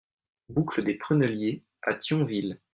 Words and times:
Boucle 0.49 0.83
des 0.83 0.95
Prunelliers 0.95 1.63
à 1.83 1.93
Thionville 1.93 2.59